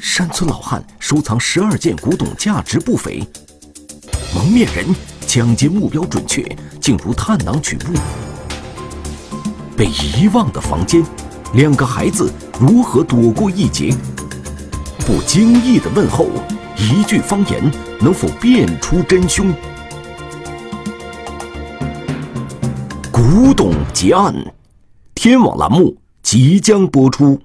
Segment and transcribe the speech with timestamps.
[0.00, 3.22] 山村老汉收藏十二件古董，价值不菲。
[4.34, 4.86] 蒙面人
[5.26, 6.42] 抢劫目标准确，
[6.80, 7.94] 竟如探囊取物。
[9.76, 11.04] 被遗忘的房间，
[11.52, 13.94] 两个孩子如何躲过一劫？
[15.00, 16.28] 不经意的问候，
[16.78, 17.70] 一句方言
[18.00, 19.52] 能否辨出真凶？
[23.12, 24.34] 古董结案，
[25.14, 27.38] 天网栏目即将播出。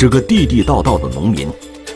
[0.00, 1.48] 是个地地道道的农民，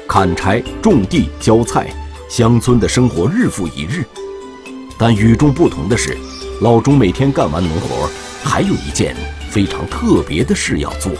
[0.08, 1.88] 砍柴、种地、浇菜，
[2.28, 4.04] 乡村的生活日复一日。
[4.98, 6.18] 但与众不同的是，
[6.62, 8.10] 老钟每天干完农活，
[8.42, 9.14] 还有一件
[9.48, 11.12] 非常特别的事要做。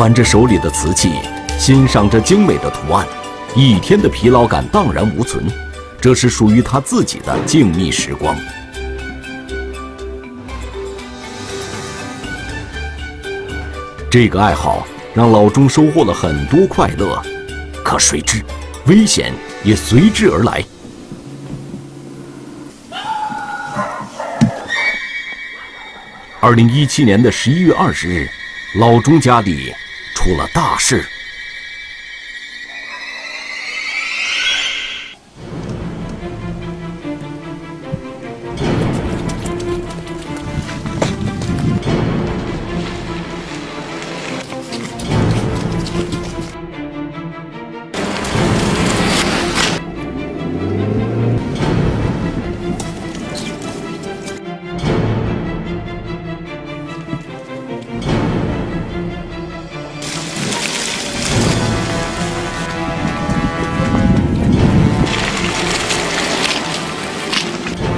[0.00, 1.12] 玩着手里的瓷器，
[1.58, 3.06] 欣赏着精美的图案，
[3.54, 5.44] 一天的疲劳感荡然无存。
[6.00, 8.34] 这是属于他自己的静谧时光。
[14.10, 17.22] 这个爱好让老钟收获了很多快乐，
[17.84, 18.42] 可谁知，
[18.86, 20.64] 危险也随之而来。
[26.40, 28.26] 二零一七年的十一月二十日。
[28.78, 29.72] 老钟家里
[30.22, 31.08] 出了大事。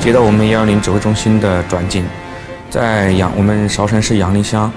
[0.03, 2.05] 接到我们幺幺零指挥中心的转警，
[2.69, 4.69] 在阳我们韶山市阳陵乡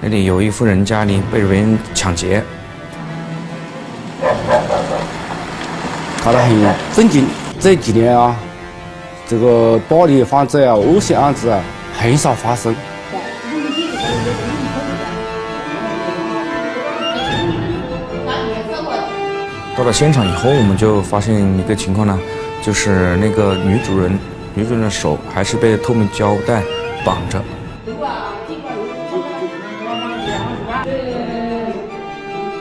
[0.00, 2.40] 那里有一户人家里被别人抢劫，
[6.24, 7.26] 搞得很震惊。
[7.58, 8.36] 这几年啊，
[9.26, 11.60] 这个暴力犯罪啊、恶性案子啊
[11.98, 12.72] 很少发生。
[19.76, 22.16] 到了现场以后，我们就发现一个情况呢，
[22.62, 24.16] 就是那个女主人。
[24.58, 26.64] 女主人的手还是被透明胶带
[27.04, 27.40] 绑着。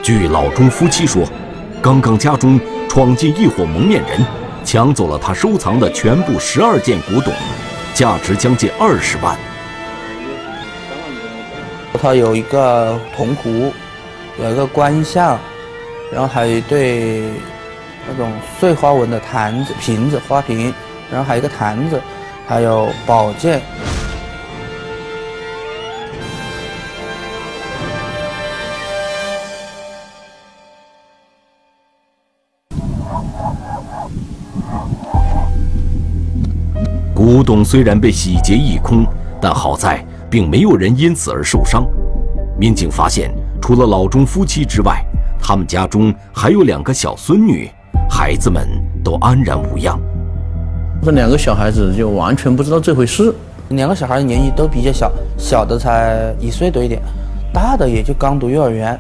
[0.03, 1.24] 据老钟夫妻说，
[1.81, 4.24] 刚刚家中闯进一伙蒙面人，
[4.63, 7.34] 抢走了他收藏的全部十二件古董，
[7.96, 9.35] 价值将近二十万。
[12.00, 13.74] 他有一个铜壶，
[14.40, 15.40] 有一个观象，
[16.14, 17.24] 然后还有一对
[18.08, 20.72] 那种碎花纹的坛子、瓶子、花瓶。
[21.09, 22.01] 然后还有一个坛子，
[22.47, 23.62] 还有宝剑。
[37.16, 39.06] 古董虽然被洗劫一空，
[39.41, 41.85] 但好在并没有人因此而受伤。
[42.59, 43.31] 民警发现，
[43.62, 45.03] 除了老钟夫妻之外，
[45.41, 47.69] 他们家中还有两个小孙女，
[48.09, 48.67] 孩子们
[49.03, 49.99] 都安然无恙。
[51.03, 53.34] 这两个小孩子就完全不知道这回事。
[53.70, 57.02] 两个小孩年纪都比较小，小的才一岁多一点，
[57.53, 58.99] 大的也就刚读幼儿园。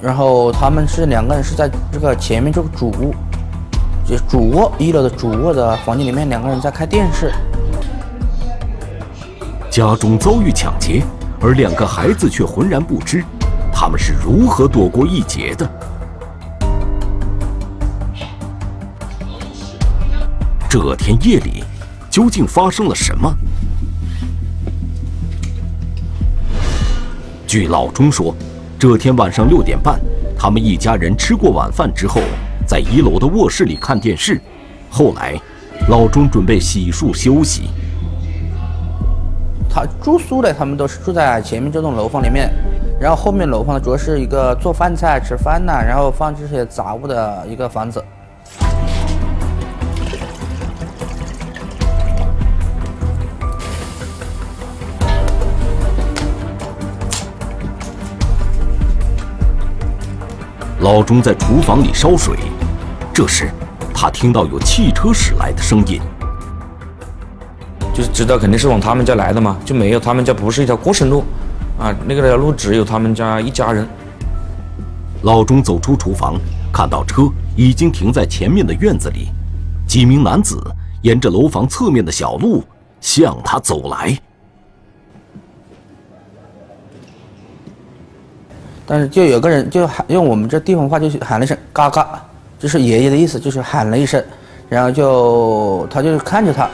[0.00, 3.12] 然后他们是两个人是在这个前面这个主卧，
[4.04, 7.32] 就主卧一楼的主卧的房间里面，两个人在看电视。
[9.70, 11.02] 家中遭遇抢劫，
[11.40, 13.24] 而两个孩子却浑然不知，
[13.72, 15.68] 他们是如何躲过一劫的？
[20.78, 21.64] 这天夜里，
[22.10, 23.34] 究竟发生了什么？
[27.46, 28.36] 据老钟说，
[28.78, 29.98] 这天晚上六点半，
[30.38, 32.20] 他们一家人吃过晚饭之后，
[32.66, 34.38] 在一楼的卧室里看电视。
[34.90, 35.40] 后来，
[35.88, 37.70] 老钟准备洗漱休息。
[39.70, 42.52] 他住宿的，他们都是住在前面这栋楼房里面，
[43.00, 48.04] 然后后面楼房主要是一个做饭菜、吃饭呐，然后放这些杂物的一个房子。
[60.86, 62.38] 老钟在厨房里烧水，
[63.12, 63.50] 这时
[63.92, 66.00] 他听到有汽车驶来的声音，
[67.92, 71.24] 就是知道肯定是往他们家来的嘛，就没有他们家不是一条过生路，
[71.76, 73.84] 啊，那个条路只有他们家一家人。
[75.22, 76.38] 老钟走出厨房，
[76.72, 77.22] 看到车
[77.56, 79.30] 已经停在前面的院子里，
[79.88, 80.56] 几名男子
[81.02, 82.62] 沿着楼房侧面的小路
[83.00, 84.16] 向他走来。
[88.86, 92.22] 但是就有个人就喊用我们这地方话就是喊了一声“嘎嘎”，
[92.58, 94.22] 就是爷爷的意思，就是喊了一声，
[94.68, 96.68] 然后就他就看着他，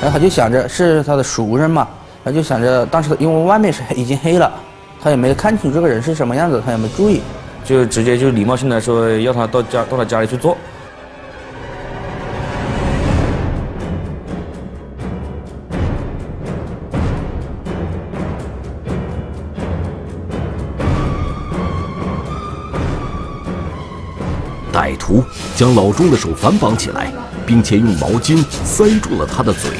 [0.00, 1.86] 然后他就想着是他的熟人嘛，
[2.24, 4.50] 他就想着当时因为外面是已经黑了，
[5.02, 7.20] 他也没看清楚这个人是什么样子，他也没注意，
[7.64, 10.56] 就直接就礼貌性的说要他到家到他家里去坐。
[25.08, 25.24] 歹徒
[25.56, 27.10] 将老钟的手反绑起来，
[27.46, 29.70] 并且用毛巾塞住了他的嘴。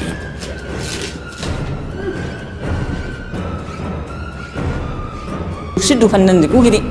[5.77, 6.81] 十多分钟就过去的，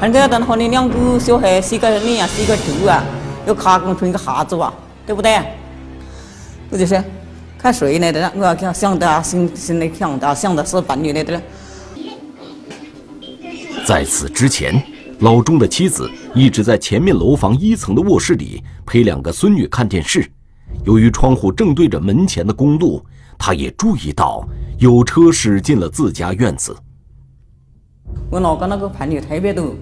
[0.00, 3.04] 反正等后那两个小孩，洗个脸啊，洗个头啊，
[3.46, 4.72] 要卡工成一个哈子哇，
[5.06, 5.38] 对不对？
[6.70, 7.02] 我就是
[7.58, 11.40] 看谁来的，我要想的心心里想的想的是伴侣来的。
[13.86, 14.82] 在此之前，
[15.20, 20.30] 老钟的妻子一直在前面楼房一层的卧室里陪两个孙女看电视。
[20.84, 23.02] 由于窗户正对着门前的公路，
[23.38, 24.46] 他也注意到
[24.78, 26.76] 有车驶进了自家院子。
[28.30, 29.74] 我那个那个朋友特别多，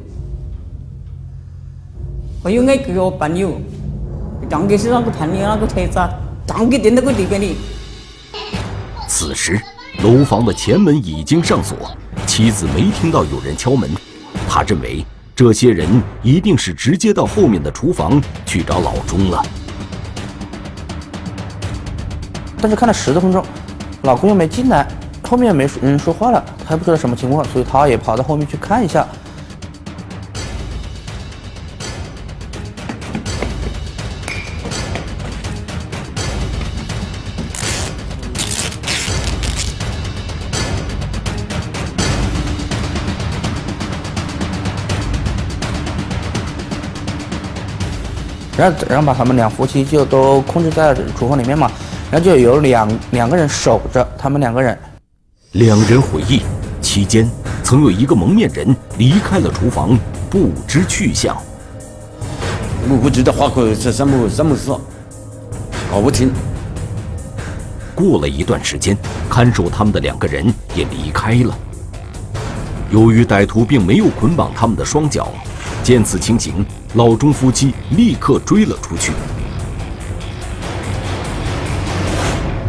[2.44, 3.60] 还有那个朋友，
[4.48, 5.98] 长的是那个朋友那个车子，
[6.46, 7.56] 刚给停那个地方里。
[9.08, 9.60] 此时，
[10.04, 11.76] 楼房的前门已经上锁，
[12.24, 13.90] 妻子没听到有人敲门，
[14.48, 15.04] 他认为
[15.36, 15.88] 这些人
[16.22, 19.42] 一定是直接到后面的厨房去找老钟了。
[22.60, 23.44] 但是看了十多分钟，
[24.02, 24.86] 老公又没进来，
[25.22, 29.04] 后面也没人说话了，他也不知道什么情况，所以他也跑到后面去看一下。
[48.56, 51.70] 然后，然后把他们两夫妻就都控制在厨房里面嘛，
[52.10, 54.78] 然后就有两两个人守着他们两个人。
[55.52, 56.42] 两人回忆，
[56.80, 57.28] 期间
[57.62, 59.98] 曾有一个蒙面人离开了厨房，
[60.30, 61.36] 不知去向。
[62.88, 64.70] 我不知道花口是什么什么事，
[65.90, 66.32] 搞不清。
[67.94, 68.96] 过了一段时间，
[69.30, 71.56] 看守他们的两个人也离开了。
[72.90, 75.32] 由于歹徒并没有捆绑他们的双脚，
[75.84, 76.64] 见此情形，
[76.94, 79.12] 老钟夫妻立刻追了出去。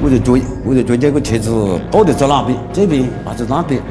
[0.02, 2.60] 我就追，我就追这个车子到底在哪边？
[2.74, 3.82] 这边还是那边？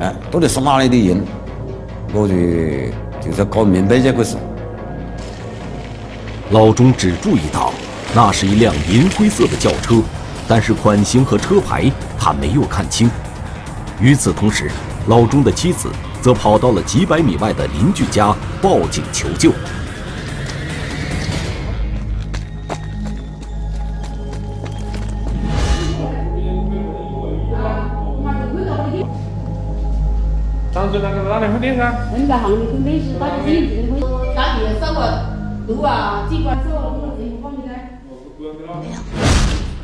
[0.00, 1.22] 哎，到底是哪里的人？
[2.14, 2.34] 我就
[3.30, 4.38] 就是搞明白这个事。
[6.50, 7.74] 老钟只注意到
[8.14, 9.96] 那是一辆银灰色的轿车，
[10.48, 13.10] 但是款型和车牌他没有看清。
[14.00, 14.70] 与此同时，
[15.08, 15.90] 老钟的妻子
[16.20, 19.52] 则跑到了几百米外的邻居家报警求救。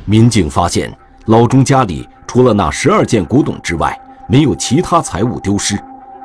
[0.05, 5.77] 民警发现，老钟家里除了那十二件古董之外，没有其他财物丢失，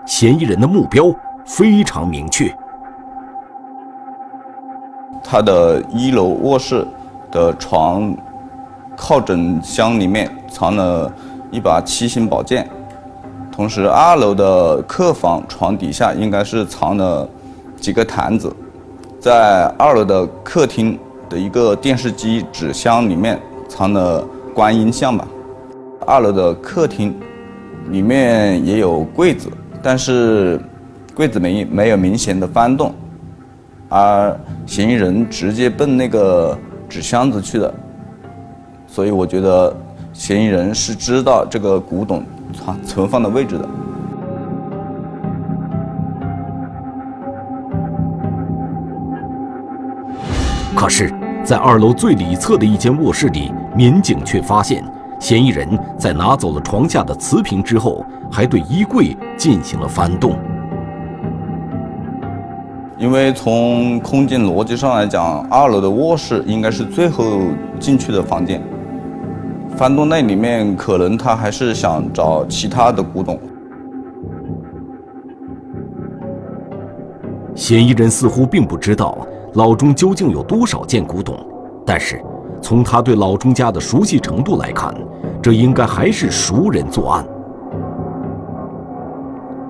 [0.05, 1.13] 嫌疑人的目标
[1.45, 2.53] 非常明确。
[5.23, 6.85] 他的一楼卧室
[7.31, 8.15] 的床
[8.97, 11.11] 靠枕箱里面藏了
[11.51, 12.69] 一把七星宝剑，
[13.51, 17.27] 同时二楼的客房床底下应该是藏了
[17.77, 18.53] 几个坛子，
[19.19, 23.39] 在二楼的客厅的一个电视机纸箱里面
[23.69, 25.25] 藏了观音像吧。
[26.05, 27.17] 二楼的客厅
[27.89, 29.49] 里面也有柜子，
[29.83, 30.59] 但是
[31.15, 32.93] 柜子没没有明显的翻动，
[33.89, 36.57] 而嫌疑人直接奔那个
[36.87, 37.73] 纸箱子去的，
[38.87, 39.75] 所以我觉得
[40.13, 42.23] 嫌疑人是知道这个古董
[42.53, 43.67] 藏存放的位置的。
[50.75, 54.83] 可是，在二楼最里侧的一间卧室里，民警却发现，
[55.21, 60.35] 嫌疑人在拿走了床下的瓷瓶之后，还对衣柜进行了翻动。
[62.97, 67.41] 因为从空间逻辑上来讲，二楼的卧室应该是最后
[67.79, 68.63] 进去的房间，
[69.77, 73.39] 翻动那里面，可能他还是想找其他的古董。
[77.53, 79.15] 嫌疑人似乎并不知道。
[79.53, 81.37] 老钟究竟有多少件古董？
[81.85, 82.19] 但是，
[82.61, 84.93] 从他对老钟家的熟悉程度来看，
[85.41, 87.25] 这应该还是熟人作案。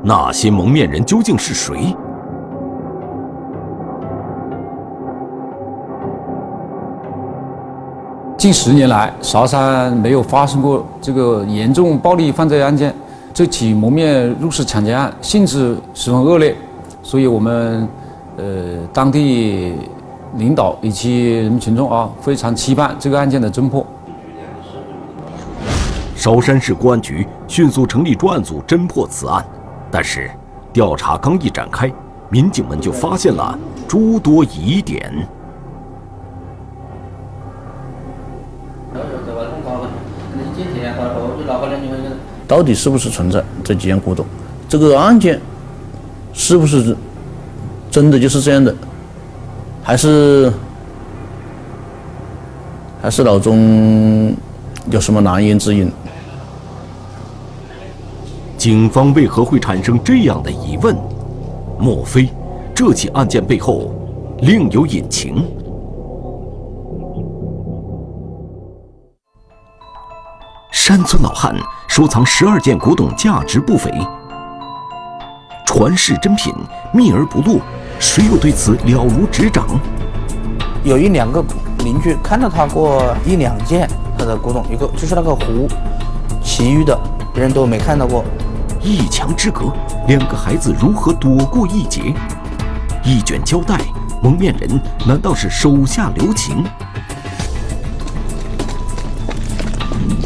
[0.03, 1.95] 那些蒙面人究竟是谁？
[8.37, 12.93] 近十年来，韶山没有发生过这个严重暴力犯罪案件。
[13.33, 16.55] 这起蒙面入室抢劫案性质十分恶劣，
[17.01, 17.87] 所以我们。
[18.37, 19.73] 呃，当地
[20.35, 23.85] 领导以及人民群众啊，非常期盼这个案件的侦破。
[26.15, 29.45] 韶山市公安局迅速成立专案组侦破此案，
[29.89, 30.29] 但是
[30.71, 31.91] 调查刚一展开，
[32.29, 33.57] 民警们就发现了
[33.87, 35.27] 诸多疑点。
[42.47, 44.25] 到底是不是存在这几件古董？
[44.69, 45.39] 这个案件
[46.33, 46.95] 是不是？
[47.89, 48.73] 真的就是这样的，
[49.83, 50.53] 还是
[53.01, 54.35] 还是老钟
[54.89, 55.91] 有什么难言之隐？
[58.57, 60.95] 警方为何会产生这样的疑问？
[61.79, 62.29] 莫非
[62.75, 63.91] 这起案件背后
[64.41, 65.43] 另有隐情？
[70.71, 71.55] 山村老汉
[71.87, 73.91] 收藏十二件古董，价值不菲，
[75.65, 76.53] 传世珍品
[76.93, 77.59] 秘而不露。
[78.01, 79.63] 谁又对此了如指掌？
[80.83, 81.41] 有一两个
[81.85, 85.67] 邻居看到他过一两件他的古董，一个就是那个壶，
[86.43, 86.99] 其余的
[87.35, 88.25] 人都没看到过。
[88.81, 89.71] 一墙之隔，
[90.07, 92.13] 两个孩子如何躲过一劫？
[93.03, 93.79] 一卷胶带，
[94.23, 96.65] 蒙面人难道是手下留情？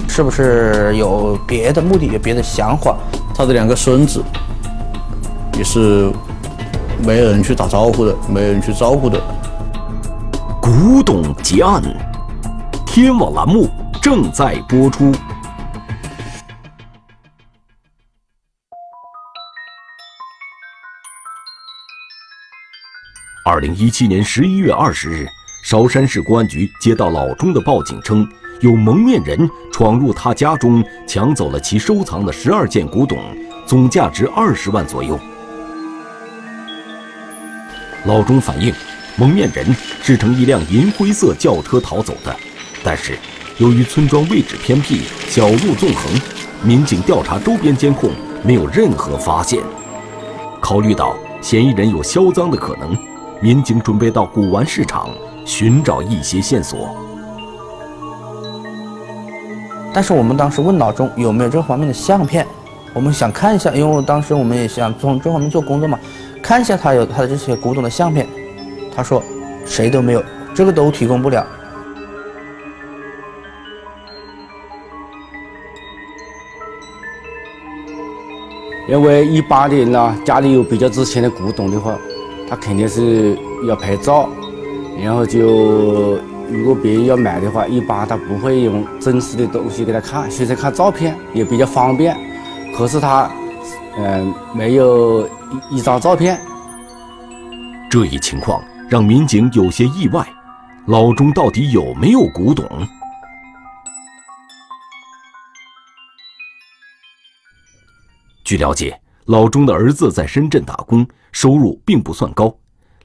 [0.07, 2.95] 是不是有别的目的，有别的想法？
[3.35, 4.23] 他的两个孙子
[5.57, 6.09] 也是。
[7.03, 9.21] 没有人去打招呼的，没有人去招呼的。
[10.61, 11.81] 古董结案，
[12.85, 13.69] 天网栏目
[14.01, 15.11] 正在播出。
[23.45, 25.27] 二零一七年十一月二十日，
[25.63, 28.27] 韶山市公安局接到老钟的报警，称
[28.61, 33.19] 有蒙面人闯入他家中，抢走了其收藏的十二件古董，
[33.67, 35.19] 总价值二十万左右。
[38.05, 38.71] 老钟反映，
[39.15, 39.65] 蒙面人
[39.99, 42.35] 是乘一辆银灰色轿车逃走的，
[42.83, 43.17] 但是
[43.57, 46.21] 由于村庄位置偏僻，小路纵横，
[46.61, 48.11] 民警调查周边监控
[48.43, 49.59] 没有任何发现。
[50.61, 52.95] 考虑到嫌疑人有销赃的可能，
[53.41, 55.09] 民警准备到古玩市场
[55.43, 56.95] 寻找一些线索。
[59.91, 62.45] 但是我们当时问老钟有没有这方面的相片，
[62.93, 65.97] 我们想看一下，因为当时我们也想从这方面做工作嘛。
[66.45, 68.27] 看一下他有他的这些古董的相片，
[68.95, 69.23] 他说
[69.65, 70.23] 谁都没有，
[70.53, 71.43] 这个都提供不了。
[78.87, 81.97] 因为一般的人呢，家里有比较值钱的古董的话，
[82.47, 83.35] 他肯定是
[83.67, 84.29] 要拍照，
[85.03, 92.15] 然后就如果别人要买的话，一般他不会用真实的东西给他看，现在看照片也比较方便。
[92.77, 93.31] 可是他，
[93.97, 95.27] 嗯，没有。
[95.69, 96.39] 一张照片，
[97.89, 100.27] 这一情况让民警有些意外。
[100.87, 102.67] 老钟到底有没有古董？
[108.43, 112.55] 据了解，老钟的儿子在深圳打工，收入并不算高。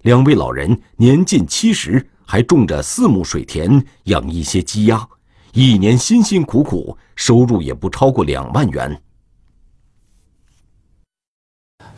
[0.02, 5.08] 两位老人年近七十，还种着四亩水田，养一些鸡鸭，
[5.52, 9.02] 一年辛辛苦苦，收入也不超过两万元。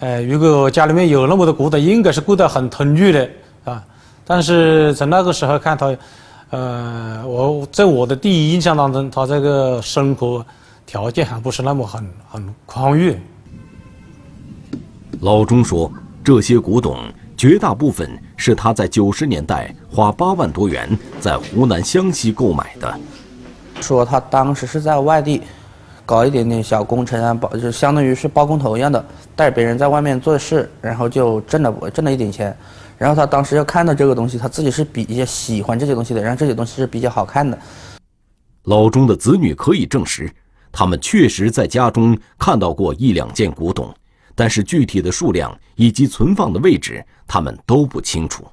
[0.02, 3.30] 呃，如果家里面有那么多古董，应该是过得很拮据的
[3.62, 3.80] 啊。
[4.26, 5.96] 但是从那个时候看他，
[6.50, 10.44] 呃，我在我的第一印象当中，他这个生活
[10.84, 13.16] 条件还不是那么很很宽裕。
[15.20, 15.88] 老钟说，
[16.24, 16.98] 这些古董
[17.36, 22.92] 绝大部分是他在九十年代花八万多元在湖南湘西购买的。
[23.80, 25.42] 说他当时是在外地
[26.04, 29.04] 搞一点点小工程啊，包就相当于是包工头一样的，
[29.36, 32.56] 带别人在外面做事，然后就挣了挣了一点钱。
[32.98, 37.58] 然后他当时要看到这个东西，他自己是比较喜欢这些东西的，然后这些东西是比较好看的。
[38.64, 40.30] 老钟的子女可以证实，
[40.70, 43.92] 他们确实在家中看到过一两件古董，
[44.36, 48.44] 但是具体的数量以及存放的位置，他们都不清楚。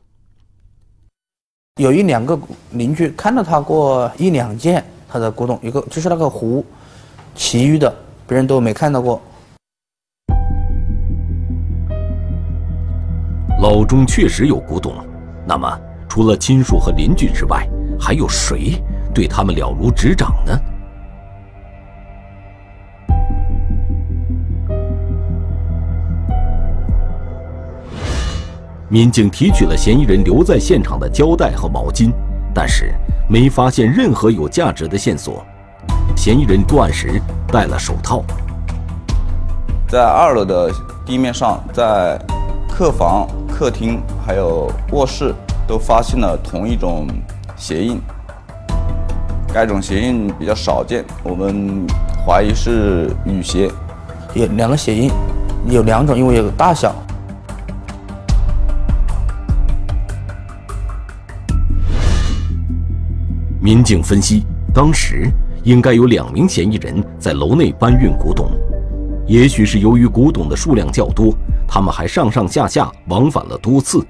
[1.79, 2.37] 有一两个
[2.71, 6.65] 邻居看到他过一两件他的古董，一个就是那个壶，
[7.39, 7.91] 其余的
[8.27, 9.19] 别人都没看到过。
[13.61, 14.93] 老钟确实有古董，
[15.47, 15.79] 那么
[16.09, 17.65] 除了亲属和邻居之外，
[17.97, 18.73] 还有谁
[19.13, 20.59] 对他们了如指掌呢？
[28.89, 32.11] 民警提取了嫌疑人留在现场的胶带和毛巾，
[32.53, 32.93] 但是
[33.29, 35.41] 没发现任何有价值的线索。
[36.19, 38.21] 嫌疑人作案时戴了手套。
[39.87, 40.69] 在二楼的
[41.05, 42.19] 地面上，在
[42.69, 45.33] 客房、客厅还有卧室
[45.65, 47.07] 都发现了同一种
[47.55, 48.01] 鞋印。
[49.53, 51.87] 该种鞋印比较少见，我们
[52.25, 53.71] 怀疑是雨鞋。
[54.33, 55.09] 有两个鞋印，
[55.69, 56.93] 有两种，因为有大小。
[63.61, 65.31] 民警分析，当时
[65.63, 68.49] 应该有两名嫌疑人在楼内搬运古董，
[69.27, 71.33] 也许是由于古董的数量较多，
[71.67, 74.05] 他们还上上下下往返了多次。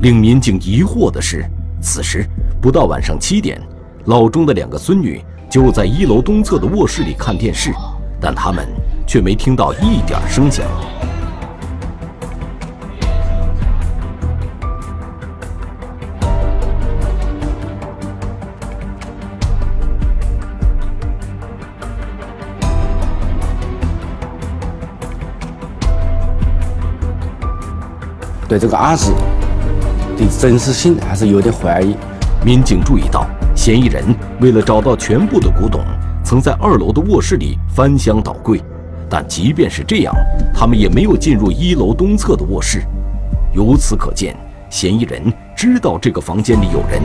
[0.00, 1.44] 令民警疑惑的是，
[1.80, 2.24] 此时
[2.60, 3.60] 不到晚上七点，
[4.06, 7.72] 老钟的两个孙女就在一楼东侧的卧室里看电视，
[8.20, 8.66] 但他们
[9.06, 10.64] 却没听到一点声响。
[28.48, 29.12] 对这个案子
[30.16, 31.94] 的真实性还是有点怀疑。
[32.44, 34.02] 民警注意到，嫌疑人
[34.40, 35.84] 为了找到全部的古董，
[36.24, 38.62] 曾在二楼的卧室里翻箱倒柜，
[39.10, 40.14] 但即便是这样，
[40.54, 42.82] 他们也没有进入一楼东侧的卧室。
[43.52, 44.34] 由此可见，
[44.70, 47.02] 嫌疑人知道这个房间里有人。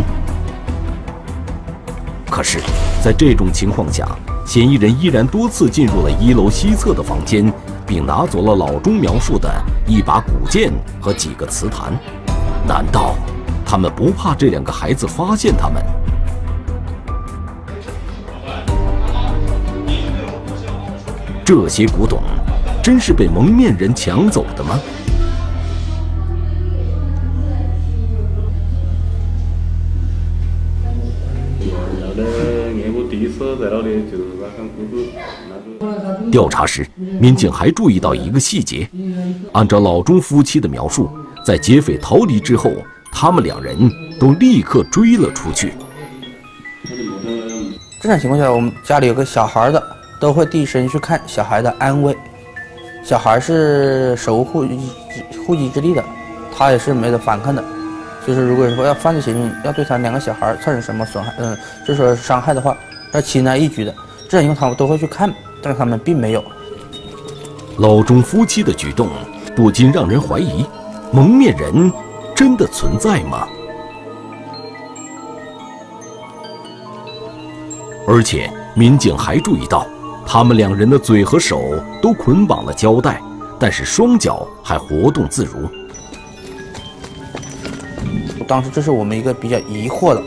[2.30, 2.60] 可是，
[3.04, 4.08] 在这种情况下，
[4.46, 7.52] 嫌疑人依然多次进入了一楼西侧的房间，
[7.94, 9.48] 并拿走了老钟描述的
[9.86, 11.94] 一把古剑和几个瓷坛。
[12.68, 13.14] 难道
[13.64, 15.84] 他们不怕这两个孩子发现他们？
[21.46, 22.24] 这些古董
[22.82, 24.80] 真是被蒙面人抢走的吗？
[36.32, 36.86] 调查时，
[37.20, 38.90] 民警还注意到一个细节：
[39.52, 41.10] 按照老钟夫妻的描述，
[41.46, 42.72] 在劫匪逃离之后，
[43.12, 43.78] 他们两人
[44.20, 45.74] 都立刻追了出去。
[48.02, 49.82] 正常情况下，我们家里有个小孩的，
[50.20, 52.16] 都会第一时间去看小孩的安危。
[53.04, 54.66] 小孩是守护
[55.46, 56.04] 户籍之地的，
[56.56, 57.64] 他也是没得反抗的。
[58.26, 62.76] 就是如果说要犯罪嫌疑要对他两个小孩造成什么损害，嗯，就是说伤害的话，
[63.14, 63.96] 要轻而易举的。
[64.28, 66.44] 这样以后他们都会去看，但是他们并没有。
[67.78, 69.10] 老钟夫妻的举动
[69.56, 70.66] 不禁让人怀疑：
[71.12, 71.92] 蒙面人
[72.36, 73.48] 真的存在吗？
[78.06, 79.88] 而且，民警还注意到，
[80.26, 81.62] 他们两人的嘴和手
[82.02, 83.22] 都捆绑了胶带，
[83.58, 85.70] 但是双脚还活动自如。
[88.46, 90.22] 当时这是我们一个比较疑惑的，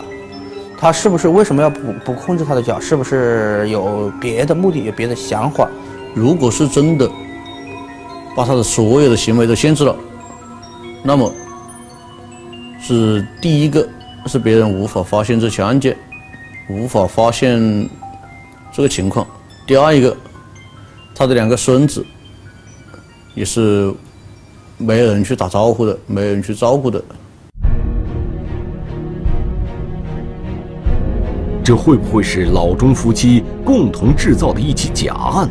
[0.78, 2.78] 他是不是为什么要不不控制他的脚？
[2.78, 5.68] 是不是有别的目的，有别的想法？
[6.14, 7.10] 如果是真的
[8.36, 9.96] 把他的所有的行为都限制了，
[11.02, 11.32] 那么
[12.80, 13.88] 是第一个
[14.26, 15.96] 是别人无法发现这起案件，
[16.68, 17.58] 无法发现
[18.72, 19.26] 这个情况；
[19.66, 20.14] 第二一个，
[21.14, 22.04] 他的两个孙子
[23.34, 23.92] 也是
[24.76, 27.02] 没有人去打招呼的，没有人去照顾的。
[31.66, 35.50] 这会不会是老钟夫妻共同制造的一起假案？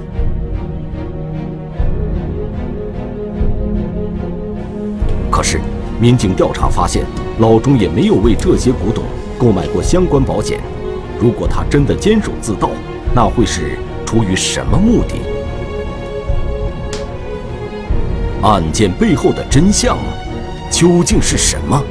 [5.29, 5.59] 可是，
[5.99, 7.03] 民警调查发现，
[7.39, 9.03] 老钟也没有为这些古董
[9.37, 10.61] 购买过相关保险。
[11.19, 12.69] 如果他真的监守自盗，
[13.13, 15.15] 那会是出于什么目的？
[18.41, 19.97] 案件背后的真相
[20.71, 21.83] 究竟是什么？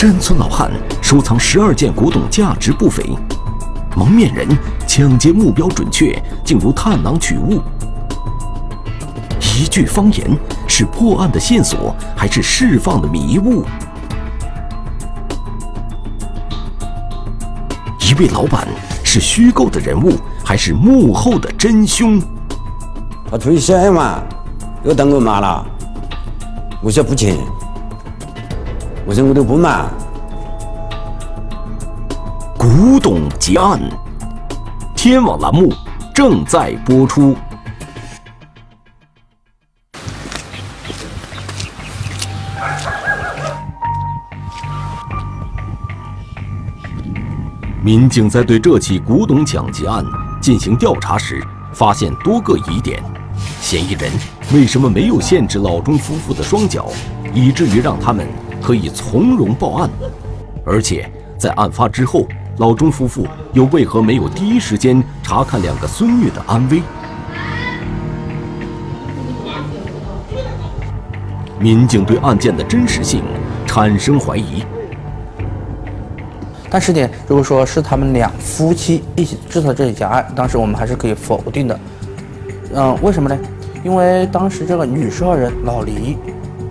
[0.00, 0.70] 山村老汉
[1.02, 3.02] 收藏十二件古董，价值不菲。
[3.96, 4.46] 蒙面人
[4.86, 7.60] 抢劫目标准确，竟如探囊取物。
[9.40, 10.30] 一句方言
[10.68, 13.64] 是破案的线索，还是释放的迷雾？
[17.98, 18.68] 一位老板
[19.02, 20.12] 是虚构的人物，
[20.44, 22.22] 还是幕后的真凶？
[23.28, 24.22] 他出去小嘛，
[24.84, 25.66] 又当我妈了，
[26.80, 27.36] 我说不钱，
[29.08, 29.88] 我说我都不买。
[32.58, 33.80] 古董结案，
[34.94, 35.72] 天网栏目
[36.14, 37.34] 正在播出。
[47.82, 50.04] 民警在对这起古董抢劫案
[50.38, 51.42] 进行调查时，
[51.72, 53.02] 发现多个疑点：
[53.62, 54.12] 嫌疑人
[54.52, 56.88] 为什么没有限制老钟夫妇的双脚，
[57.32, 58.28] 以至于让他们
[58.62, 59.90] 可以从容报案？
[60.64, 62.26] 而且在案发之后，
[62.58, 66.82] 老钟夫妇又为何没有第一时间查看两个孙女的安危？
[71.58, 73.22] 民警对案件的真实性
[73.66, 74.62] 产生怀疑。
[76.70, 81.80] 但是呢，如果说是他们两夫妻一起制造这起假案，当时我们还是可以否定的。
[82.74, 83.38] 嗯，为什么呢？
[83.82, 86.18] 因为当时这个女受害人老黎，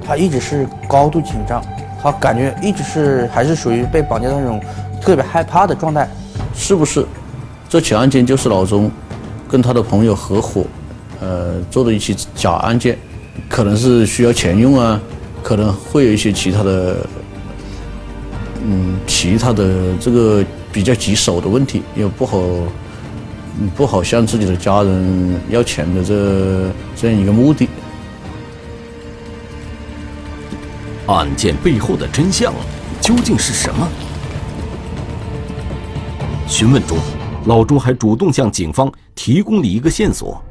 [0.08, 1.62] 他一直是高度紧张，
[2.02, 4.62] 他感觉一直是还是属于被绑架的那种
[5.02, 6.08] 特别害怕的状态。
[6.56, 7.06] 是不是
[7.67, 8.89] 这起案件就是老钟
[9.48, 10.63] 跟他的朋友合伙，
[11.20, 12.98] 呃，做的一起假案件？
[13.50, 15.00] 可能是需要钱用啊，
[15.43, 16.96] 可能会有一些其他的。
[18.70, 20.43] 嗯，其他的这个
[20.74, 22.39] 比较棘手的问题，也不好，
[23.76, 27.70] 不好向自己的家人要钱的这这样一个目的。
[31.08, 32.54] 案件背后的真相
[33.00, 33.88] 究竟是什么？
[36.48, 36.98] 询问中，
[37.46, 40.41] 老钟还主动向警方提供了一个线索：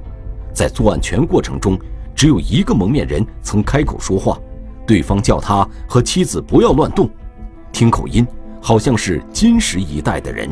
[0.55, 1.79] 在作案全过程中，
[2.15, 4.39] 只有一个蒙面人曾开口说话，
[4.87, 7.09] 对方叫他和妻子不要乱动。
[7.73, 8.27] 听口音，
[8.63, 10.49] 好像是金石一带的人。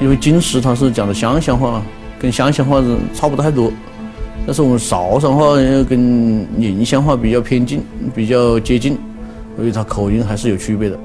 [0.00, 1.80] 因为金石他是讲的乡乡话，
[2.18, 3.72] 跟乡乡话是差不太多，
[4.46, 5.54] 但是我们韶山话
[5.88, 7.82] 跟宁乡话比较偏近，
[8.14, 8.96] 比较接近，
[9.56, 10.98] 所以它口音还是有区别的。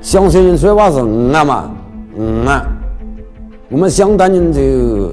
[0.00, 1.70] 乡下人说话是嗯啊嘛，
[2.16, 2.64] 嗯啊，
[3.68, 5.12] 我们湘潭人就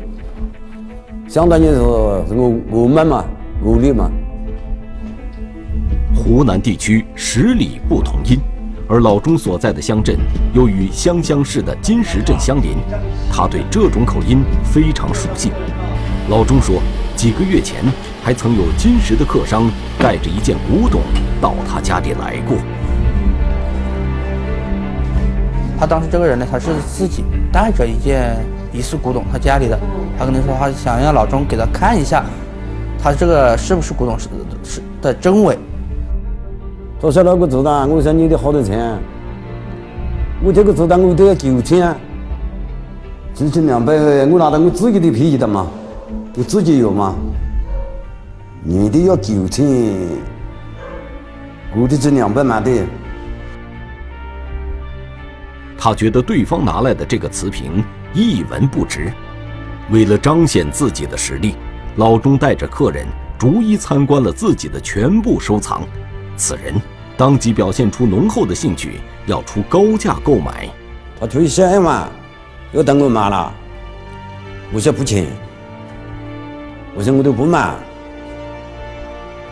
[1.27, 3.25] 湘潭人是我我们嘛，
[3.63, 4.09] 我里嘛。
[6.15, 8.37] 湖南地区十里不同音，
[8.87, 10.15] 而老钟所在的乡镇
[10.53, 12.77] 又与湘乡市的金石镇相邻，
[13.31, 15.51] 他对这种口音非常熟悉。
[16.29, 16.81] 老钟说，
[17.15, 17.83] 几个月前
[18.23, 21.01] 还曾有金石的客商带着一件古董
[21.41, 22.57] 到他家里来过。
[25.77, 28.37] 他当时这个人呢，他是自己带着一件
[28.71, 29.77] 疑似古董，他家里的，
[30.17, 32.23] 他跟他说他想让老钟给他看一下，
[33.01, 34.29] 他这个是不是古董是
[34.63, 35.57] 是的真伪。
[37.01, 38.97] 他说那个子弹，我说你的好多钱？
[40.43, 41.93] 我这个子弹我都要九千，
[43.33, 45.67] 七千两百，我拿到我自己的皮的嘛，
[46.37, 47.15] 我自己有吗？
[48.61, 49.65] 你的要九千，
[51.73, 52.71] 我的是两百买的。
[55.77, 57.81] 他觉得对方拿来的这个瓷瓶
[58.13, 59.13] 一文不值，
[59.91, 61.55] 为了彰显自己的实力，
[61.95, 65.83] 老钟带着客人逐一参观了自己的全部收藏。
[66.35, 66.73] 此人
[67.15, 70.67] 当即表现出浓厚的兴趣，要出高价购买。
[71.17, 72.09] 他退休嘛，
[72.73, 73.53] 又当我妈了，
[74.73, 75.27] 我说不钱，
[76.95, 77.75] 我说我都不买。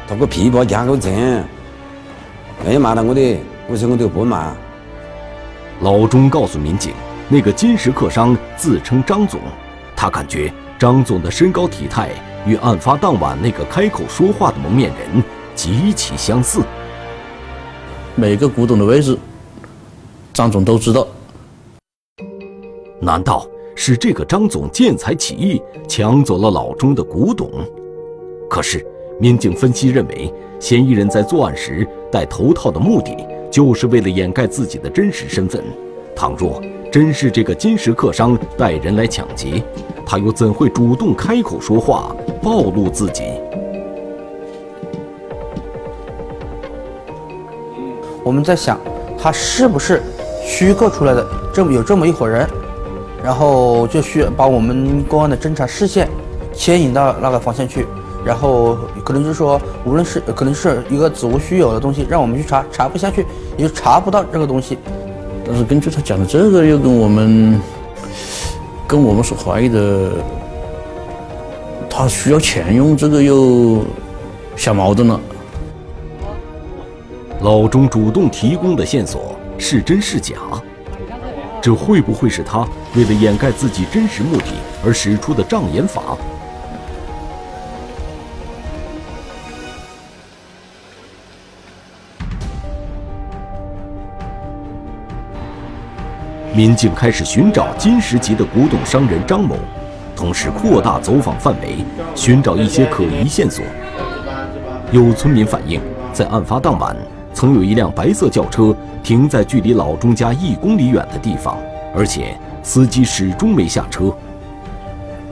[0.08, 1.44] 他个皮包加个钱，
[2.66, 4.52] 没买了我的，我说我都不买。
[5.82, 6.94] 老钟告诉民警，
[7.28, 9.40] 那个金石客商自称张总，
[9.96, 12.10] 他感觉张总的身高体态
[12.46, 15.24] 与案发当晚那个开口说话的蒙面人。
[15.56, 16.64] 极其相似。
[18.16, 19.16] 每个古董的位置，
[20.34, 21.08] 张总都知道。
[23.00, 27.50] 难道是这个张总见财起意，抢走了老钟的古董？
[28.50, 28.86] 可是，
[29.20, 33.16] 民警分析认为，嫌疑人在作案时戴头套的目的，
[33.52, 35.64] 就是为了掩盖自己的真实身份。
[36.16, 39.64] 倘若真是这个金石客商带人来抢劫，
[40.06, 43.24] 他又怎会主动开口说话，暴露自己？
[48.24, 48.80] 我们在想，
[49.18, 50.04] 他是不是
[50.46, 51.26] 虚构出来的？
[51.52, 52.48] 这么有这么一伙人，
[53.24, 56.10] 然后就需要把我们公安的侦查视线
[56.54, 57.88] 牵引到那个方向去，
[58.26, 63.26] 然后可能就是说，无论是可能是一个子无虚有的东西，让我们去查，查不下去，
[63.58, 64.78] 也查不到这个东西。
[65.46, 67.60] 但是根据他讲的这个，又跟我们
[68.86, 70.12] 跟我们所怀疑的，
[71.90, 73.84] 他需要钱用，这个又
[74.56, 75.20] 相矛盾了。
[77.42, 80.36] 老钟主动提供的线索是真是假？
[81.64, 84.48] 这会不会是他为了掩盖自己真实目的
[84.86, 86.18] 而使出的障眼法？
[96.54, 99.56] 民警开始寻找金石级的古董商人张某，
[100.18, 101.78] 同时扩大走访范围，
[102.14, 103.64] 寻找一些可疑线索。
[104.92, 105.80] 有村民反映，
[106.12, 106.94] 在案发当晚，
[107.34, 111.58] 曾有一辆白色轿车停在距离老钟家一公里远的地方，
[111.96, 114.14] 而且司机始终没下车。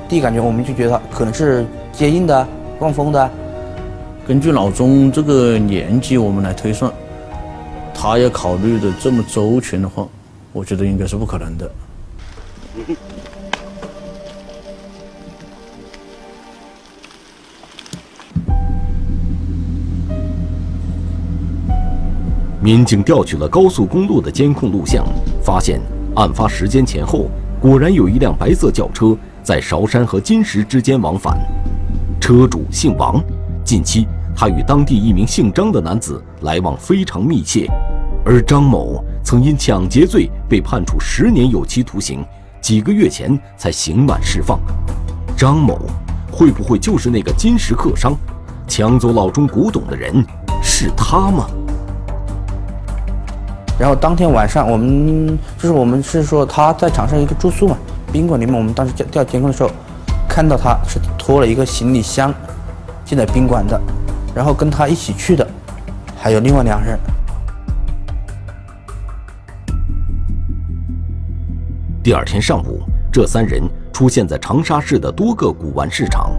[0.10, 2.46] 第一感觉，我们就觉得可能是接应的、
[2.80, 3.30] 望风的。
[4.28, 6.92] 根据老钟这个年纪，我们来推算，
[7.94, 10.08] 他要考虑的这么周全的话。
[10.54, 11.72] 我觉得应该是不可能的。
[22.64, 25.04] 民警调取了高速公路的监控录像，
[25.44, 25.82] 发现
[26.16, 27.28] 案发时间前后，
[27.60, 31.40] 果然有一辆白色轿车在韶山和金石之间往返，
[32.20, 33.20] 车主姓王，
[33.66, 37.68] 近期他与当地一名姓张的男子来往非常密切，
[38.24, 39.04] 而张某。
[39.24, 42.26] 曾因抢劫罪被判处十年有期徒刑，
[42.60, 44.60] 几个月前才刑满释放。
[45.38, 45.80] 张某
[46.32, 48.16] 会不会就是那个金石客商，
[48.68, 50.26] 抢走老钟古董的人
[50.62, 51.48] 是他吗？
[53.82, 57.76] 然后当天晚上，我们就是我们是说他在长沙一个住宿嘛，
[58.14, 59.72] 宾馆里面，我们当时调调监控的时候，
[60.30, 62.32] 看到他是拖了一个行李箱
[63.04, 63.82] 进了宾馆的，
[64.36, 65.48] 然后跟他一起去的
[66.16, 66.96] 还有另外两人。
[72.04, 76.30] 第二天上午，这三人出现在长沙市的多个古玩市场。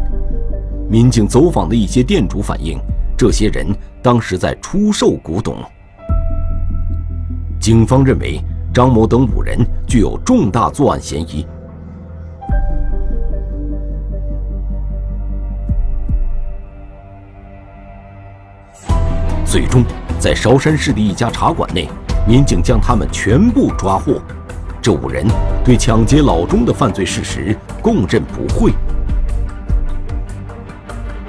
[0.89, 2.79] 民警走访的一些店主反映，
[3.19, 3.67] 这些人
[4.01, 5.57] 当时在出售古董。
[7.63, 8.41] 警方认为，
[8.75, 11.47] 张某等五人具有重大作案嫌疑。
[19.45, 19.85] 最终，
[20.19, 21.89] 在韶山市的一家茶馆内，
[22.27, 24.21] 民警将他们全部抓获。
[24.83, 25.25] 这五人
[25.65, 28.73] 对抢劫老钟的犯罪事实供认不讳。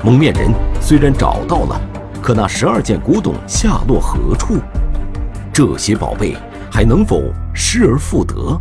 [0.03, 0.49] 蒙面人
[0.81, 1.79] 虽然找到了，
[2.23, 4.57] 可那十二件古董下落何处？
[5.53, 6.35] 这些宝贝
[6.71, 7.21] 还能否
[7.53, 8.59] 失而复得？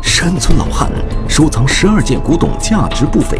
[0.00, 0.90] 山村老汉
[1.28, 3.38] 收藏十二件古董，价值不菲。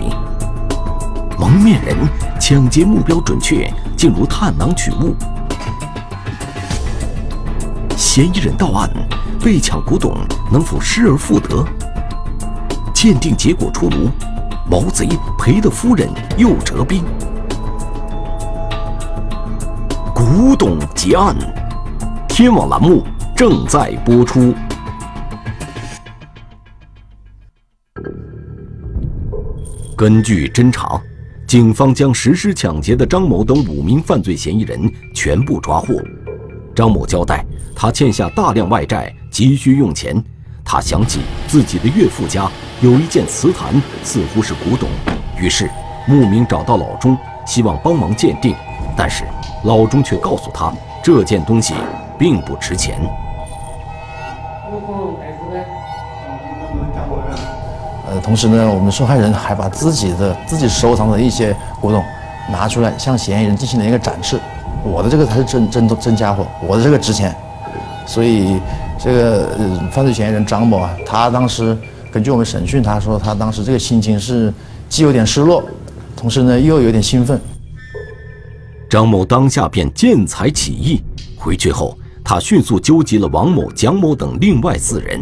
[1.38, 1.96] 蒙面人
[2.38, 5.16] 抢劫目标准确，竟如探囊取物。
[7.96, 8.90] 嫌疑人到案，
[9.42, 10.14] 被抢古董
[10.52, 11.64] 能否失而复得？
[12.92, 14.10] 鉴定结果出炉，
[14.70, 17.02] 毛贼赔的夫人又折兵。
[20.14, 21.34] 古董结案，
[22.28, 23.02] 天网栏目
[23.34, 24.54] 正在播出。
[29.96, 31.02] 根据侦查。
[31.48, 34.80] 警方将实施抢劫的张某等五名犯罪嫌疑人
[35.12, 36.00] 全部抓获。
[36.76, 40.22] 张某交代，他欠下大量外债，急需用钱。
[40.72, 42.48] 他想起自己的岳父家
[42.80, 44.88] 有一件瓷坛，似乎是古董，
[45.36, 45.68] 于是
[46.06, 48.54] 慕名找到老钟，希望帮忙鉴定。
[48.96, 49.24] 但是
[49.64, 51.74] 老钟却告诉他，这件东西
[52.16, 53.00] 并不值钱。
[58.06, 62.00] 呃，同时呢，我们受害人还把自己的自己收藏的一些古董
[62.48, 64.38] 拿出来，向嫌疑人进行了一个展示。
[64.84, 67.34] 我的这个才是真真真家伙，我的这个值钱。
[68.06, 68.60] 所以，
[69.02, 69.48] 这个
[69.90, 71.76] 犯罪嫌疑人张某啊，他当时
[72.12, 74.52] 根据我们审讯，他说他当时这个心情是
[74.90, 75.64] 既有点失落，
[76.14, 77.40] 同时呢又有点兴奋。
[78.90, 81.00] 张某当下便见财起意，
[81.34, 85.18] 回去后他迅速纠集了王某、蒋某等另外四人。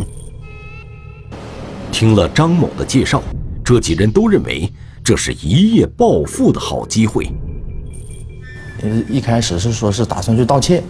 [1.92, 3.22] 听了张某的介绍，
[3.64, 4.68] 这几人都认为
[5.04, 7.30] 这是一夜暴富的好机会。
[8.82, 10.82] 呃，一开始是说是打算去盗窃，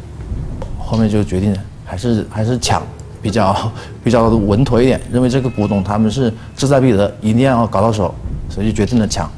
[0.78, 1.54] 后面就决定
[1.88, 2.82] 还是还是抢
[3.20, 3.72] 比较
[4.04, 8.14] 比较稳妥一点，认为这个古董他们是志在必得，一定要搞到手。
[8.50, 9.30] 所以决定了抢。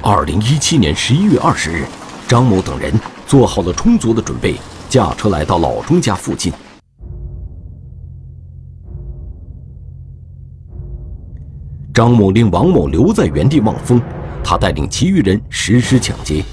[0.00, 1.84] 二零一七年十一月二十日，
[2.28, 2.92] 张某等人
[3.26, 4.54] 做好了充足的准备，
[4.88, 6.52] 驾车来到老钟家附近。
[11.92, 14.00] 张某令王某留在原地望风，
[14.42, 16.44] 他带领其余人实施抢劫。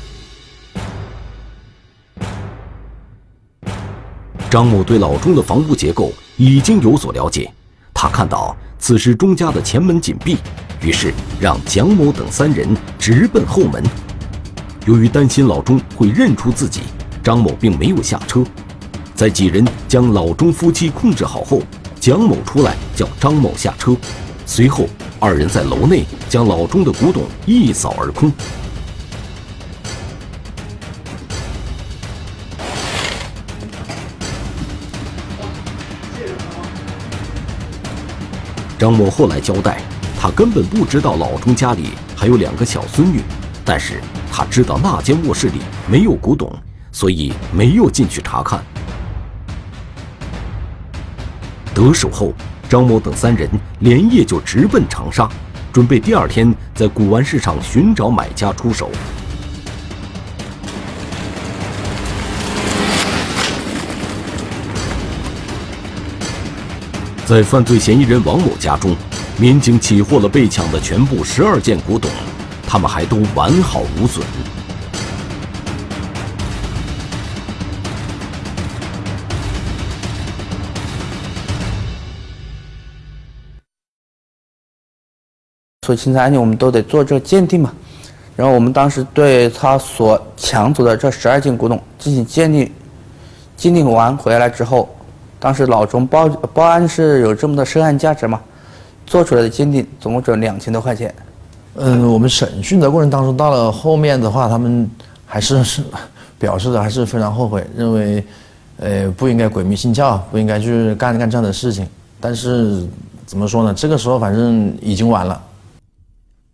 [4.57, 7.47] 张某对老钟的房屋结构已经有所了解，
[7.93, 10.35] 他看到此时钟家的前门紧闭，
[10.81, 12.67] 于是让蒋某等三人
[12.97, 13.83] 直奔后门。
[14.87, 16.79] 由于担心老钟会认出自己，
[17.23, 18.43] 张某并没有下车。
[19.13, 21.61] 在几人将老钟夫妻控制好后，
[21.99, 23.95] 蒋某出来叫张某下车，
[24.47, 24.87] 随后
[25.19, 28.31] 二人在楼内将老钟的古董一扫而空。
[38.77, 39.81] 张某后来交代，
[40.19, 43.21] 他根本不知道老钟家里还有两个小孙女，
[43.65, 43.99] 但是
[44.31, 46.55] 他知道那间卧室里没有古董，
[46.91, 48.63] 所以没有进去查看。
[51.73, 52.31] 得手后，
[52.69, 55.27] 张某等三人连夜就直奔长沙，
[55.73, 58.91] 准备第二天在古玩市场寻找买家出手。
[67.27, 68.95] 在犯罪嫌疑人王某家中，
[69.37, 72.09] 民警起获了被抢的全部十二件古董，
[72.65, 74.25] 他们还都完好无损。
[85.85, 87.73] 所以，侵财案件我们都得做这个鉴定嘛。
[88.37, 92.71] 然后我们当时对他所抢走的这十二件古董进行鉴定，
[93.57, 94.87] 鉴定完回来之后，
[95.39, 98.41] 当时老钟报报案是有这么多涉案价值嘛，
[99.05, 101.13] 做出来的鉴定总共只有两千多块钱。
[101.75, 104.89] 嗯，我们审讯的过程当中，到了后面的话，他们
[105.25, 105.83] 还是是
[106.39, 108.23] 表示的还是非常后悔，认为，
[108.77, 111.87] 呃，不应该鬼迷心窍，不应该去干干这样的事情。
[112.19, 112.83] 但是
[113.27, 113.71] 怎么说呢？
[113.75, 115.39] 这个时候反正已经晚了。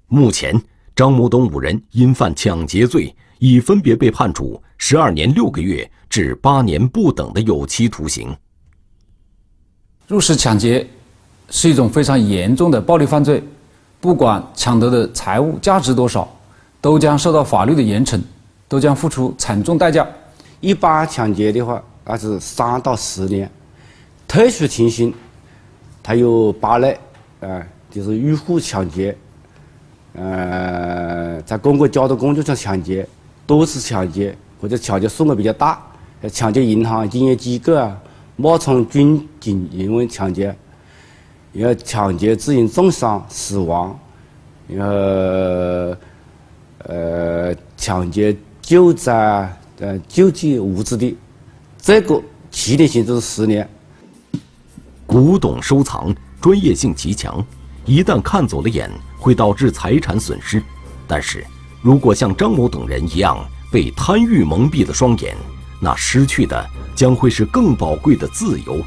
[0.07, 0.61] 目前，
[0.93, 8.35] 张某等五人因犯抢劫罪，已分别被判处十二年六个月至八年不等的有期徒刑。
[10.07, 10.85] 入室抢劫
[11.49, 13.43] 是一种非常严重的暴力犯罪，
[14.01, 16.27] 不管抢得的财物价值多少，
[16.81, 18.19] 都将受到法律的严惩，
[18.67, 20.05] 都将付出惨重代价。
[20.59, 23.47] 一般抢劫的话，那是三到十年；
[24.27, 25.13] 特殊情形，
[26.01, 26.97] 它有八类，
[27.41, 29.15] 啊，就是入户抢劫。
[30.15, 33.07] 呃，在公共交通工具上抢劫、
[33.47, 35.81] 多次抢劫或者抢劫数额比较大，
[36.31, 37.97] 抢劫银行、金融机构啊，
[38.35, 40.55] 冒充军警因为抢劫，
[41.51, 43.99] 要抢劫致人重伤、死亡，
[44.69, 44.93] 然后
[46.85, 49.13] 呃抢劫救灾、
[49.79, 51.13] 呃救济物资的，
[51.77, 53.69] 这个起点刑就是十年。
[55.05, 57.45] 古董收藏专业性极强，
[57.85, 58.89] 一旦看走了眼。
[59.23, 60.61] 会导致财产损失，
[61.07, 61.45] 但是，
[61.81, 63.37] 如果像张某等人一样
[63.71, 65.33] 被贪欲蒙蔽了双眼，
[65.79, 68.81] 那失去的将会是更宝贵的自由。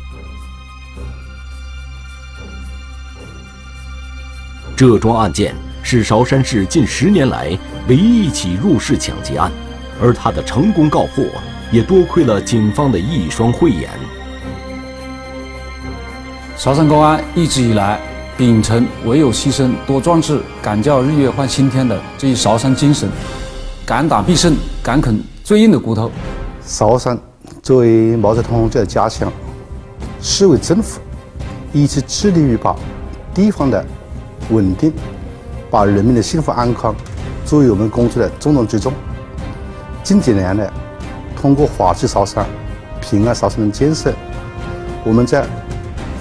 [4.76, 7.58] 这桩案件是韶山市近十年来
[7.88, 9.50] 唯一一起入室抢劫案，
[9.98, 11.24] 而他的成功告破，
[11.72, 13.88] 也多亏了警方的一双慧眼。
[16.58, 17.98] 韶山公安一直以来。
[18.36, 23.08] 秉承“唯有牺牲多壮志，敢叫日月换新天”的这一韶山精神，
[23.86, 26.12] 敢打必胜，敢啃最硬的骨头。
[26.60, 27.18] 韶山
[27.62, 29.32] 作为毛泽东的家乡，
[30.20, 31.00] 市委政府
[31.72, 32.76] 一直致力于把
[33.32, 33.82] 地方的
[34.50, 34.92] 稳定、
[35.70, 36.94] 把人民的幸福安康
[37.44, 38.92] 作为我们工作的重中之重。
[40.02, 40.70] 近几年来，
[41.34, 42.46] 通过法治韶山、
[43.00, 44.12] 平安韶山的建设，
[45.04, 45.46] 我们在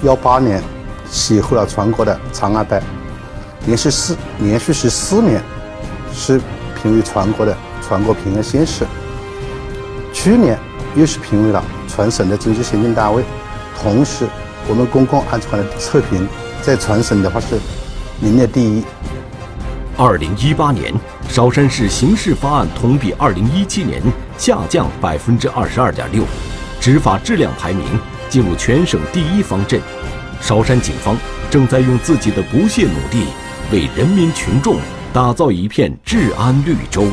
[0.02, 0.62] 幺八年。
[1.08, 2.82] 写获了全国的长安带，
[3.66, 5.40] 连续四连续十四年
[6.12, 6.40] 是
[6.74, 8.84] 评为全国的全国平安县市。
[10.12, 10.58] 去年
[10.96, 13.22] 又是评为了全省的经济先进单位。
[13.80, 14.26] 同时，
[14.68, 16.26] 我们公共安全的测评
[16.60, 17.56] 在全省的话是
[18.20, 18.82] 名列第一。
[19.96, 20.92] 二零一八年，
[21.28, 24.02] 韶山市刑事发案同比二零一七年
[24.36, 26.24] 下降百分之二十二点六，
[26.80, 27.84] 执法质量排名
[28.28, 29.80] 进入全省第一方阵。
[30.40, 31.16] 韶山警方
[31.50, 33.26] 正在用自己的不懈努力，
[33.72, 34.76] 为人民群众
[35.12, 37.08] 打造一片治安绿洲。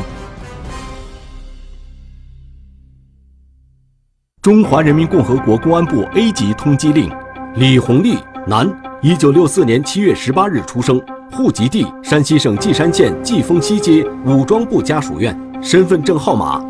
[4.42, 7.10] 中华人民共和国公安部 A 级通缉令：
[7.54, 8.70] 李红利，男，
[9.04, 10.98] 一九六四年七月十八日出生，
[11.30, 16.64] 户籍地山西省稷山县稷峰西街武装部家属院，身份证号码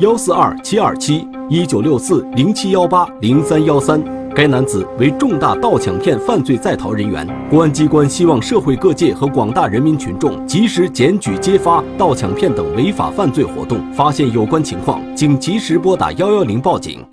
[0.00, 4.02] 幺四二七二七一九六四零七幺八零三幺三。
[4.34, 17.06] 该男子为重大盗抢骗犯罪在逃人员，公安机关希望社会各界和广大人民群众及时检举揭发盗抢骗等违法犯罪活动，发现有关情况，请及时拨打幺幺零报警。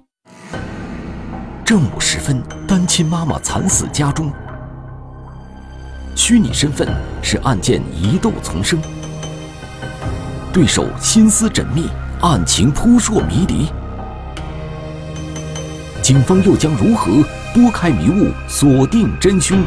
[1.64, 4.32] 正午时分，单亲妈妈惨死家中。
[6.16, 6.88] 虚拟身份
[7.22, 8.80] 使案件疑窦丛生，
[10.54, 11.90] 对手心思缜密，
[12.22, 13.68] 案情扑朔迷离。
[16.02, 17.12] 警方又将如何
[17.54, 19.64] 拨开迷雾，锁定真凶？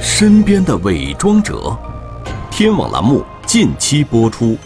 [0.00, 1.76] 身边的伪装者，
[2.50, 4.56] 天网栏目近期播出。